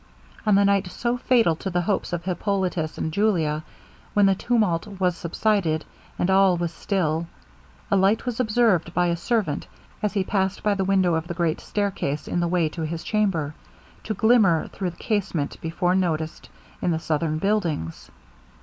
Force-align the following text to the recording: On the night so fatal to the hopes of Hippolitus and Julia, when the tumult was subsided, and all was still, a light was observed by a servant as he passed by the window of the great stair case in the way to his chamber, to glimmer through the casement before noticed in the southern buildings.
On 0.47 0.55
the 0.55 0.65
night 0.65 0.87
so 0.87 1.15
fatal 1.15 1.55
to 1.57 1.69
the 1.69 1.81
hopes 1.81 2.11
of 2.11 2.23
Hippolitus 2.23 2.97
and 2.97 3.13
Julia, 3.13 3.61
when 4.15 4.25
the 4.25 4.33
tumult 4.33 4.87
was 4.99 5.15
subsided, 5.15 5.85
and 6.17 6.31
all 6.31 6.57
was 6.57 6.73
still, 6.73 7.27
a 7.91 7.95
light 7.95 8.25
was 8.25 8.39
observed 8.39 8.95
by 8.95 9.05
a 9.09 9.15
servant 9.15 9.67
as 10.01 10.13
he 10.13 10.23
passed 10.23 10.63
by 10.63 10.73
the 10.73 10.83
window 10.85 11.13
of 11.13 11.27
the 11.27 11.35
great 11.35 11.61
stair 11.61 11.91
case 11.91 12.27
in 12.27 12.39
the 12.39 12.47
way 12.47 12.67
to 12.69 12.81
his 12.81 13.03
chamber, 13.03 13.53
to 14.03 14.15
glimmer 14.15 14.69
through 14.69 14.89
the 14.89 14.97
casement 14.97 15.61
before 15.61 15.93
noticed 15.93 16.49
in 16.81 16.89
the 16.89 16.97
southern 16.97 17.37
buildings. 17.37 18.09